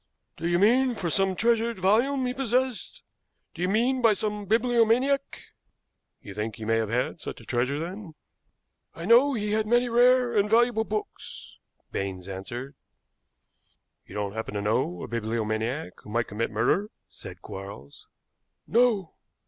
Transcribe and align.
"Do 0.35 0.47
you 0.47 0.57
mean 0.57 0.95
for 0.95 1.11
some 1.11 1.35
treasured 1.35 1.77
volume 1.77 2.25
he 2.25 2.33
possessed? 2.33 3.03
Do 3.53 3.61
you 3.61 3.69
mean 3.69 4.01
by 4.01 4.13
some 4.13 4.47
bibliomaniac?" 4.47 5.43
"You 6.23 6.33
think 6.33 6.55
he 6.55 6.65
may 6.65 6.77
have 6.77 6.89
had 6.89 7.21
such 7.21 7.39
a 7.39 7.45
treasure, 7.45 7.77
then?" 7.79 8.15
"I 8.95 9.05
know 9.05 9.35
he 9.35 9.51
had 9.51 9.67
many 9.67 9.89
rare 9.89 10.35
and 10.35 10.49
valuable 10.49 10.85
books," 10.85 11.59
Baines 11.91 12.27
answered. 12.27 12.73
"You 14.07 14.15
don't 14.15 14.33
happen 14.33 14.55
to 14.55 14.61
know 14.63 15.03
a 15.03 15.07
bibliomaniac 15.07 15.91
who 16.01 16.09
might 16.09 16.25
commit 16.25 16.49
murder?" 16.49 16.89
said 17.07 17.43
Quarles. 17.43 18.07
"No." 18.65 19.13